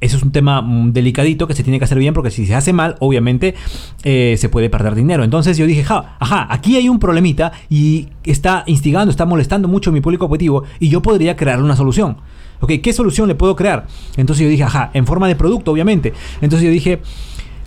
eso 0.04 0.19
es 0.19 0.23
un 0.23 0.33
tema 0.33 0.61
mm, 0.61 0.93
delicadito 0.93 1.47
que 1.47 1.54
se 1.54 1.62
tiene 1.62 1.78
que 1.78 1.87
hacer 1.87 1.99
bien 1.99 2.12
porque 2.12 2.31
si 2.31 2.47
se 2.47 2.54
hace 2.54 2.73
mal, 2.75 2.97
obviamente 3.00 3.54
eh, 4.02 4.35
se 4.38 4.49
puede 4.50 4.69
perder 4.69 4.95
dinero. 4.95 5.25
Entonces 5.25 5.57
yo 5.57 5.66
dije, 5.66 5.83
ja, 5.83 6.16
ajá, 6.21 6.47
aquí 6.50 6.76
hay 6.76 6.90
un 6.90 6.99
problemita 6.99 7.52
y 7.71 8.09
está 8.23 8.64
instigando, 8.66 9.11
está 9.11 9.25
molestando 9.25 9.66
mucho 9.66 9.93
mi 9.93 10.02
público 10.02 10.26
objetivo 10.26 10.64
y 10.78 10.90
yo 10.90 11.00
podría 11.00 11.37
crear 11.37 11.62
una 11.62 11.75
solución. 11.75 12.19
¿Qué 12.66 12.92
solución 12.92 13.28
le 13.28 13.35
puedo 13.35 13.56
crear? 13.56 13.87
Entonces 14.16 14.44
yo 14.44 14.50
dije, 14.50 14.64
ajá, 14.64 14.90
en 14.94 15.06
forma 15.06 15.28
de 15.28 15.37
producto, 15.37 15.73
obviamente. 15.73 16.12
Entonces 16.40 16.66
yo 16.66 16.71
dije, 16.71 17.00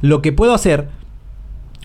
lo 0.02 0.22
que 0.22 0.32
puedo 0.32 0.54
hacer 0.54 0.90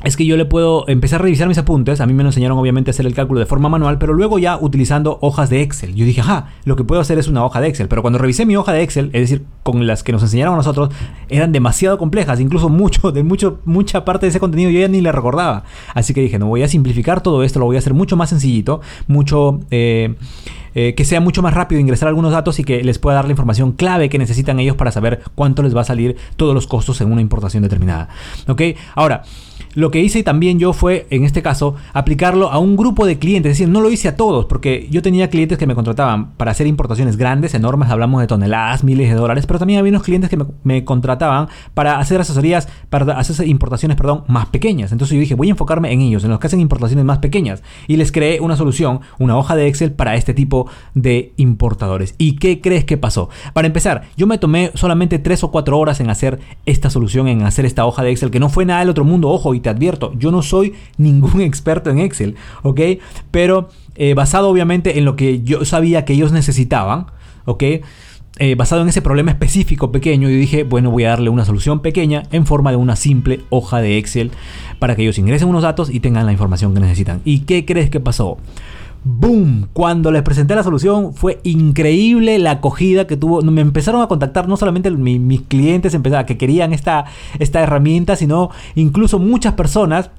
es 0.04 0.16
que 0.16 0.26
yo 0.26 0.36
le 0.36 0.44
puedo 0.44 0.88
empezar 0.88 1.20
a 1.20 1.22
revisar 1.22 1.46
mis 1.46 1.58
apuntes. 1.58 2.00
A 2.00 2.06
mí 2.06 2.12
me 2.12 2.24
enseñaron 2.24 2.58
obviamente 2.58 2.90
a 2.90 2.92
hacer 2.92 3.06
el 3.06 3.14
cálculo 3.14 3.38
de 3.40 3.46
forma 3.46 3.68
manual, 3.68 3.98
pero 3.98 4.14
luego 4.14 4.38
ya 4.38 4.58
utilizando 4.58 5.18
hojas 5.20 5.48
de 5.48 5.62
Excel. 5.62 5.94
Yo 5.94 6.04
dije, 6.04 6.20
ajá, 6.22 6.48
lo 6.64 6.74
que 6.74 6.82
puedo 6.82 7.00
hacer 7.00 7.18
es 7.18 7.28
una 7.28 7.44
hoja 7.44 7.60
de 7.60 7.68
Excel. 7.68 7.88
Pero 7.88 8.02
cuando 8.02 8.18
revisé 8.18 8.44
mi 8.44 8.56
hoja 8.56 8.72
de 8.72 8.82
Excel, 8.82 9.10
es 9.12 9.22
decir, 9.22 9.44
con 9.62 9.86
las 9.86 10.02
que 10.02 10.12
nos 10.12 10.22
enseñaron 10.22 10.54
a 10.54 10.56
nosotros, 10.56 10.90
eran 11.28 11.52
demasiado 11.52 11.98
complejas. 11.98 12.40
Incluso 12.40 12.68
mucho, 12.68 13.12
de 13.12 13.22
mucho, 13.22 13.60
mucha 13.64 14.04
parte 14.04 14.26
de 14.26 14.30
ese 14.30 14.40
contenido 14.40 14.70
yo 14.70 14.80
ya 14.80 14.88
ni 14.88 15.00
le 15.00 15.12
recordaba. 15.12 15.64
Así 15.94 16.12
que 16.14 16.20
dije, 16.20 16.38
no 16.38 16.46
voy 16.46 16.62
a 16.62 16.68
simplificar 16.68 17.20
todo 17.20 17.44
esto, 17.44 17.60
lo 17.60 17.66
voy 17.66 17.76
a 17.76 17.78
hacer 17.78 17.94
mucho 17.94 18.16
más 18.16 18.30
sencillito, 18.30 18.80
mucho... 19.06 19.60
Eh, 19.70 20.16
eh, 20.74 20.94
que 20.94 21.04
sea 21.04 21.20
mucho 21.20 21.42
más 21.42 21.52
rápido 21.52 21.80
ingresar 21.80 22.08
algunos 22.08 22.32
datos 22.32 22.58
y 22.58 22.64
que 22.64 22.82
les 22.82 22.98
pueda 22.98 23.16
dar 23.16 23.26
la 23.26 23.32
información 23.32 23.72
clave 23.72 24.08
que 24.08 24.18
necesitan 24.18 24.58
ellos 24.58 24.74
para 24.74 24.90
saber 24.90 25.20
cuánto 25.34 25.62
les 25.62 25.76
va 25.76 25.82
a 25.82 25.84
salir 25.84 26.16
todos 26.36 26.54
los 26.54 26.66
costos 26.66 27.00
en 27.02 27.12
una 27.12 27.20
importación 27.20 27.62
determinada. 27.62 28.08
¿Ok? 28.48 28.62
Ahora, 28.94 29.22
lo 29.74 29.90
que 29.90 30.00
hice 30.00 30.22
también 30.22 30.58
yo 30.58 30.72
fue, 30.72 31.06
en 31.10 31.24
este 31.24 31.42
caso, 31.42 31.74
aplicarlo 31.92 32.50
a 32.50 32.58
un 32.58 32.76
grupo 32.76 33.06
de 33.06 33.18
clientes. 33.18 33.52
Es 33.52 33.58
decir, 33.58 33.72
no 33.72 33.80
lo 33.80 33.90
hice 33.90 34.08
a 34.08 34.16
todos, 34.16 34.46
porque 34.46 34.86
yo 34.90 35.02
tenía 35.02 35.30
clientes 35.30 35.58
que 35.58 35.66
me 35.66 35.74
contrataban 35.74 36.32
para 36.32 36.50
hacer 36.50 36.66
importaciones 36.66 37.16
grandes, 37.16 37.54
enormes, 37.54 37.90
hablamos 37.90 38.20
de 38.20 38.26
toneladas, 38.26 38.84
miles 38.84 39.08
de 39.08 39.14
dólares, 39.14 39.46
pero 39.46 39.58
también 39.58 39.78
había 39.78 39.90
unos 39.90 40.02
clientes 40.02 40.30
que 40.30 40.38
me, 40.62 40.84
contrataban 40.84 41.48
para 41.74 41.98
hacer 41.98 42.20
asesorías, 42.20 42.68
para 42.90 43.18
hacer 43.18 43.46
importaciones, 43.46 43.96
perdón, 43.96 44.24
más 44.28 44.46
pequeñas. 44.46 44.92
Entonces 44.92 45.14
yo 45.14 45.20
dije, 45.20 45.34
voy 45.34 45.48
a 45.48 45.50
enfocarme 45.50 45.92
en 45.92 46.00
ellos, 46.00 46.24
en 46.24 46.30
los 46.30 46.38
que 46.38 46.48
hacen 46.48 46.60
importaciones 46.60 47.04
más 47.04 47.18
pequeñas. 47.18 47.62
Y 47.86 47.96
les 47.96 48.12
creé 48.12 48.40
una 48.40 48.56
solución, 48.56 49.00
una 49.18 49.36
hoja 49.36 49.56
de 49.56 49.66
Excel 49.66 49.92
para 49.92 50.16
este 50.16 50.34
tipo 50.34 50.68
de 50.94 51.32
importadores. 51.36 52.14
¿Y 52.18 52.36
qué 52.36 52.60
crees 52.60 52.84
que 52.84 52.96
pasó? 52.96 53.30
Para 53.52 53.66
empezar, 53.66 54.02
yo 54.16 54.26
me 54.26 54.38
tomé 54.38 54.70
solamente 54.74 55.18
3 55.18 55.44
o 55.44 55.50
4 55.50 55.78
horas 55.78 56.00
en 56.00 56.10
hacer 56.10 56.40
esta 56.66 56.90
solución, 56.90 57.28
en 57.28 57.42
hacer 57.42 57.64
esta 57.64 57.86
hoja 57.86 58.02
de 58.02 58.10
Excel, 58.10 58.30
que 58.30 58.40
no 58.40 58.48
fue 58.48 58.64
nada 58.64 58.80
del 58.80 58.90
otro 58.90 59.04
mundo, 59.04 59.30
ojo, 59.30 59.54
y 59.54 59.61
te 59.62 59.70
advierto, 59.70 60.12
yo 60.18 60.30
no 60.30 60.42
soy 60.42 60.74
ningún 60.98 61.40
experto 61.40 61.90
en 61.90 61.98
Excel, 61.98 62.36
¿ok? 62.62 62.80
Pero 63.30 63.68
eh, 63.94 64.14
basado 64.14 64.48
obviamente 64.48 64.98
en 64.98 65.04
lo 65.04 65.16
que 65.16 65.42
yo 65.42 65.64
sabía 65.64 66.04
que 66.04 66.12
ellos 66.12 66.32
necesitaban, 66.32 67.06
¿ok? 67.46 67.64
Eh, 68.38 68.54
basado 68.54 68.80
en 68.80 68.88
ese 68.88 69.02
problema 69.02 69.30
específico 69.30 69.92
pequeño, 69.92 70.28
yo 70.28 70.36
dije, 70.36 70.64
bueno, 70.64 70.90
voy 70.90 71.04
a 71.04 71.10
darle 71.10 71.28
una 71.28 71.44
solución 71.44 71.80
pequeña 71.80 72.22
en 72.32 72.46
forma 72.46 72.70
de 72.70 72.76
una 72.76 72.96
simple 72.96 73.42
hoja 73.50 73.82
de 73.82 73.98
Excel 73.98 74.30
para 74.78 74.96
que 74.96 75.02
ellos 75.02 75.18
ingresen 75.18 75.48
unos 75.48 75.62
datos 75.62 75.90
y 75.90 76.00
tengan 76.00 76.24
la 76.24 76.32
información 76.32 76.72
que 76.72 76.80
necesitan. 76.80 77.20
¿Y 77.24 77.40
qué 77.40 77.66
crees 77.66 77.90
que 77.90 78.00
pasó? 78.00 78.38
¡Boom! 79.04 79.68
Cuando 79.72 80.12
les 80.12 80.22
presenté 80.22 80.54
la 80.54 80.62
solución 80.62 81.12
fue 81.12 81.40
increíble 81.42 82.38
la 82.38 82.52
acogida 82.52 83.06
que 83.06 83.16
tuvo. 83.16 83.42
Me 83.42 83.60
empezaron 83.60 84.00
a 84.00 84.06
contactar 84.06 84.48
no 84.48 84.56
solamente 84.56 84.90
mis, 84.92 85.42
clientes 85.42 85.96
que 86.26 86.38
querían 86.38 86.72
esta, 86.72 87.06
esta 87.40 87.60
herramienta, 87.60 88.14
sino 88.14 88.50
incluso 88.76 89.18
muchas 89.18 89.54
personas 89.54 90.10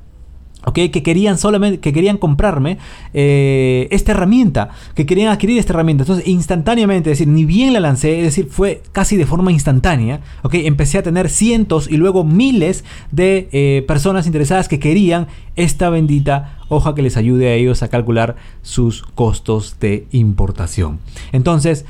que 0.71 0.91
querían 0.91 1.37
solamente, 1.37 1.79
que 1.79 1.91
querían 1.91 2.17
comprarme 2.17 2.77
eh, 3.13 3.87
esta 3.91 4.13
herramienta, 4.13 4.69
que 4.95 5.05
querían 5.05 5.31
adquirir 5.31 5.57
esta 5.57 5.73
herramienta. 5.73 6.03
Entonces, 6.03 6.27
instantáneamente, 6.27 7.11
es 7.11 7.19
decir, 7.19 7.33
ni 7.33 7.43
bien 7.43 7.73
la 7.73 7.81
lancé, 7.81 8.19
es 8.19 8.25
decir, 8.25 8.47
fue 8.49 8.81
casi 8.91 9.17
de 9.17 9.25
forma 9.25 9.51
instantánea, 9.51 10.21
¿ok? 10.43 10.55
Empecé 10.55 10.99
a 10.99 11.03
tener 11.03 11.29
cientos 11.29 11.89
y 11.91 11.97
luego 11.97 12.23
miles 12.23 12.85
de 13.11 13.49
eh, 13.51 13.83
personas 13.87 14.25
interesadas 14.25 14.69
que 14.69 14.79
querían 14.79 15.27
esta 15.55 15.89
bendita 15.89 16.59
hoja 16.73 16.95
que 16.95 17.01
les 17.01 17.17
ayude 17.17 17.49
a 17.49 17.53
ellos 17.53 17.83
a 17.83 17.87
calcular 17.87 18.35
sus 18.61 19.03
costos 19.03 19.77
de 19.79 20.07
importación. 20.11 20.99
Entonces, 21.31 21.85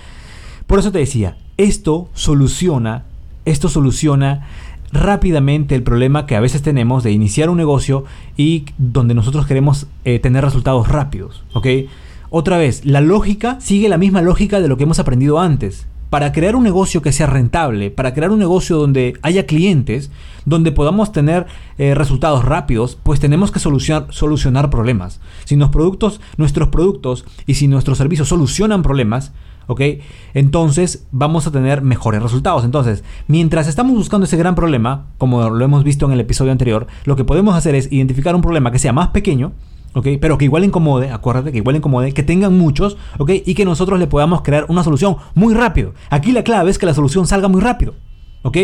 por 0.68 0.80
eso 0.80 0.92
te 0.92 1.00
decía, 1.00 1.38
esto 1.58 2.10
soluciona, 2.14 3.06
esto 3.46 3.70
soluciona 3.70 4.48
rápidamente 4.92 5.76
el 5.76 5.84
problema 5.84 6.26
que 6.26 6.36
a 6.36 6.40
veces 6.40 6.62
tenemos 6.62 7.04
de 7.04 7.12
iniciar 7.12 7.50
un 7.50 7.58
negocio 7.58 8.06
y 8.38 8.66
donde 8.78 9.16
nosotros 9.16 9.48
queremos 9.48 9.88
eh, 10.06 10.20
tener 10.20 10.44
resultados 10.44 10.88
rápidos. 10.88 11.44
Otra 12.30 12.58
vez, 12.58 12.86
la 12.86 13.02
lógica 13.02 13.60
sigue 13.60 13.90
la 13.90 14.00
misma 14.00 14.22
lógica 14.22 14.60
de 14.60 14.68
lo 14.68 14.78
que 14.78 14.84
hemos 14.84 15.00
aprendido 15.00 15.40
antes. 15.40 15.86
Para 16.14 16.32
crear 16.32 16.56
un 16.56 16.62
negocio 16.62 17.02
que 17.02 17.12
sea 17.12 17.26
rentable, 17.26 17.90
para 17.90 18.14
crear 18.14 18.30
un 18.30 18.38
negocio 18.38 18.78
donde 18.78 19.18
haya 19.24 19.48
clientes, 19.48 20.12
donde 20.46 20.72
podamos 20.72 21.12
tener 21.12 21.48
eh, 21.80 21.96
resultados 21.96 22.46
rápidos, 22.46 23.00
pues 23.02 23.20
tenemos 23.20 23.52
que 23.52 23.58
solucionar, 23.58 24.70
problemas. 24.70 25.22
Si 25.46 25.58
productos, 25.58 26.22
nuestros 26.38 26.68
productos 26.68 27.26
y 27.48 27.56
si 27.56 27.68
nuestros 27.68 27.98
servicios 27.98 28.28
solucionan 28.28 28.84
problemas, 28.84 29.32
¿ok? 29.66 29.82
Entonces 30.36 31.08
vamos 31.12 31.48
a 31.48 31.52
tener 31.52 31.82
mejores 31.82 32.22
resultados. 32.22 32.64
Entonces, 32.64 33.04
mientras 33.28 33.68
estamos 33.68 33.96
buscando 33.96 34.26
ese 34.26 34.38
gran 34.38 34.54
problema, 34.54 35.08
como 35.18 35.50
lo 35.50 35.66
hemos 35.66 35.84
visto 35.84 36.06
en 36.06 36.12
el 36.12 36.20
episodio 36.20 36.52
anterior, 36.52 36.86
lo 37.06 37.16
que 37.16 37.24
podemos 37.24 37.56
hacer 37.56 37.74
es 37.74 37.92
identificar 37.92 38.36
un 38.36 38.44
problema 38.44 38.72
que 38.72 38.78
sea 38.78 38.94
más 38.94 39.08
pequeño, 39.08 39.54
¿ok? 39.94 40.08
Pero 40.20 40.38
que 40.38 40.46
igual 40.46 40.64
incomode, 40.64 41.12
acuérdate 41.12 41.52
que 41.52 41.58
igual 41.58 41.76
incomode, 41.76 42.14
que 42.14 42.24
tengan 42.24 42.58
muchos, 42.58 42.98
¿ok? 43.18 43.32
Y 43.46 43.54
que 43.56 43.66
nosotros 43.66 44.00
le 44.00 44.08
podamos 44.08 44.42
crear 44.42 44.66
una 44.70 44.84
solución 44.84 45.18
muy 45.36 45.54
rápido. 45.54 45.94
Aquí 46.10 46.32
la 46.32 46.44
clave 46.44 46.72
es 46.72 46.78
que 46.78 46.86
la 46.86 46.94
solución 46.94 47.28
salga 47.28 47.48
muy 47.48 47.62
rápido, 47.62 47.96
¿ok? 48.44 48.58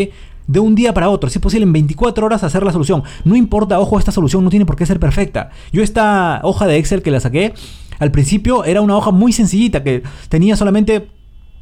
De 0.47 0.59
un 0.59 0.73
día 0.73 0.93
para 0.93 1.09
otro, 1.09 1.29
si 1.29 1.37
es 1.37 1.43
posible 1.43 1.65
en 1.65 1.73
24 1.73 2.25
horas 2.25 2.43
hacer 2.43 2.63
la 2.63 2.71
solución. 2.71 3.03
No 3.23 3.35
importa, 3.35 3.79
ojo, 3.79 3.99
esta 3.99 4.11
solución 4.11 4.43
no 4.43 4.49
tiene 4.49 4.65
por 4.65 4.75
qué 4.75 4.85
ser 4.85 4.99
perfecta. 4.99 5.51
Yo 5.71 5.83
esta 5.83 6.41
hoja 6.43 6.65
de 6.65 6.77
Excel 6.77 7.03
que 7.03 7.11
la 7.11 7.19
saqué, 7.19 7.53
al 7.99 8.11
principio 8.11 8.63
era 8.63 8.81
una 8.81 8.97
hoja 8.97 9.11
muy 9.11 9.31
sencillita 9.31 9.83
que 9.83 10.03
tenía 10.29 10.55
solamente 10.55 11.09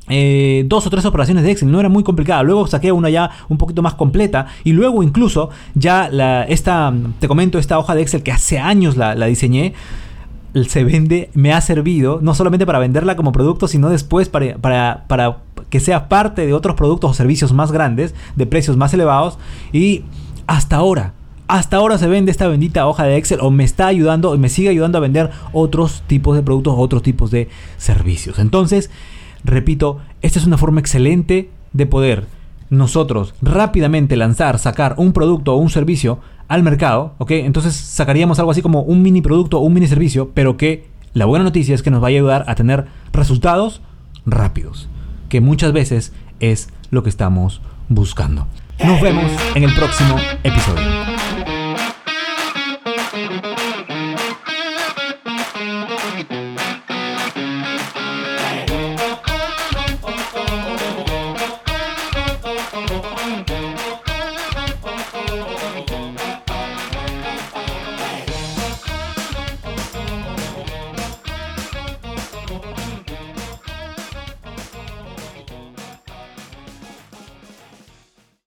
eh, 0.09 0.63
dos 0.67 0.87
o 0.87 0.89
tres 0.89 1.03
operaciones 1.05 1.43
de 1.43 1.51
Excel, 1.51 1.71
no 1.71 1.79
era 1.79 1.89
muy 1.89 2.03
complicada. 2.03 2.43
Luego 2.43 2.67
saqué 2.67 2.91
una 2.91 3.09
ya 3.09 3.31
un 3.49 3.57
poquito 3.57 3.81
más 3.81 3.95
completa 3.95 4.47
y 4.63 4.71
luego 4.71 5.03
incluso 5.03 5.49
ya 5.75 6.09
esta, 6.47 6.93
te 7.19 7.27
comento, 7.27 7.59
esta 7.59 7.77
hoja 7.77 7.95
de 7.95 8.01
Excel 8.01 8.23
que 8.23 8.31
hace 8.31 8.59
años 8.59 8.95
la, 8.97 9.13
diseñé, 9.25 9.73
se 10.67 10.83
vende, 10.83 11.29
me 11.33 11.53
ha 11.53 11.61
servido 11.61 12.19
no 12.21 12.33
solamente 12.33 12.65
para 12.65 12.79
venderla 12.79 13.15
como 13.15 13.31
producto, 13.31 13.67
sino 13.67 13.89
después 13.89 14.29
para, 14.29 14.57
para, 14.57 15.03
para 15.07 15.39
que 15.69 15.79
sea 15.79 16.07
parte 16.09 16.45
de 16.45 16.53
otros 16.53 16.75
productos 16.75 17.11
o 17.11 17.13
servicios 17.13 17.51
más 17.53 17.71
grandes, 17.71 18.15
de 18.35 18.45
precios 18.45 18.77
más 18.77 18.93
elevados 18.93 19.37
y 19.73 20.03
hasta 20.47 20.77
ahora 20.77 21.13
hasta 21.47 21.77
ahora 21.77 21.97
se 21.97 22.07
vende 22.07 22.29
esta 22.29 22.47
bendita 22.47 22.87
hoja 22.87 23.03
de 23.03 23.15
Excel 23.15 23.39
o 23.41 23.51
me 23.51 23.63
está 23.63 23.87
ayudando 23.87 24.37
me 24.37 24.49
sigue 24.49 24.69
ayudando 24.69 24.97
a 24.97 25.01
vender 25.01 25.31
otros 25.53 26.03
tipos 26.05 26.35
de 26.35 26.43
productos, 26.43 26.75
otros 26.77 27.03
tipos 27.03 27.31
de 27.31 27.47
servicios. 27.77 28.39
Entonces, 28.39 28.89
repito, 29.43 29.99
esta 30.21 30.39
es 30.39 30.45
una 30.45 30.57
forma 30.57 30.79
excelente 30.79 31.49
de 31.73 31.85
poder 31.85 32.25
nosotros 32.69 33.33
rápidamente 33.41 34.17
lanzar, 34.17 34.59
sacar 34.59 34.95
un 34.97 35.13
producto 35.13 35.53
o 35.53 35.57
un 35.57 35.69
servicio 35.69 36.19
al 36.47 36.63
mercado, 36.63 37.13
¿ok? 37.17 37.31
Entonces 37.31 37.75
sacaríamos 37.75 38.39
algo 38.39 38.51
así 38.51 38.61
como 38.61 38.81
un 38.81 39.01
mini 39.01 39.21
producto 39.21 39.59
o 39.59 39.61
un 39.61 39.73
mini 39.73 39.87
servicio, 39.87 40.31
pero 40.33 40.57
que 40.57 40.87
la 41.13 41.25
buena 41.25 41.43
noticia 41.43 41.75
es 41.75 41.83
que 41.83 41.91
nos 41.91 42.01
va 42.01 42.07
a 42.07 42.09
ayudar 42.09 42.45
a 42.47 42.55
tener 42.55 42.85
resultados 43.13 43.81
rápidos, 44.25 44.89
que 45.29 45.41
muchas 45.41 45.73
veces 45.73 46.13
es 46.39 46.69
lo 46.91 47.03
que 47.03 47.09
estamos 47.09 47.61
buscando. 47.89 48.47
Nos 48.83 49.01
vemos 49.01 49.31
en 49.55 49.63
el 49.63 49.73
próximo 49.73 50.15
episodio. 50.43 51.36